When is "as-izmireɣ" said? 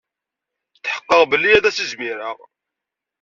1.69-2.37